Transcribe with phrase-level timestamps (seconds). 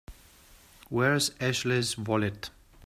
[0.89, 2.49] Where's Ashley's wallet?